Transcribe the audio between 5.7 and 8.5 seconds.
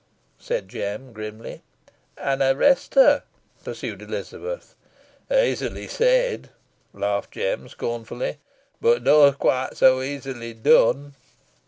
said," laughed Jem, scornfully,